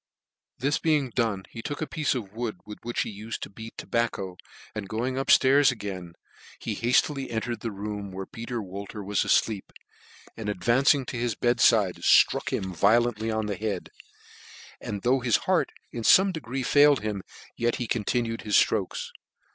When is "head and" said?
13.55-15.03